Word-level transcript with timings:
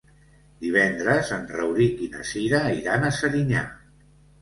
Divendres 0.65 1.29
en 1.37 1.45
Rauric 1.57 2.03
i 2.07 2.11
na 2.17 2.25
Cira 2.33 2.65
iran 2.81 3.07
a 3.07 3.15
Serinyà. 3.23 3.67